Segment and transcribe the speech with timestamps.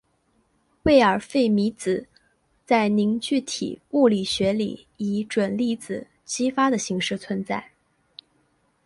[0.81, 2.07] 魏尔费米子
[2.65, 7.69] 在凝聚体物理学里以准粒子激发的形式存在。